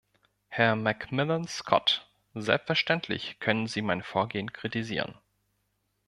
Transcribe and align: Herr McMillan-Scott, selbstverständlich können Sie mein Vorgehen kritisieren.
Herr 0.47 0.75
McMillan-Scott, 0.75 2.09
selbstverständlich 2.33 3.39
können 3.39 3.67
Sie 3.67 3.83
mein 3.83 4.01
Vorgehen 4.01 4.51
kritisieren. 4.51 5.13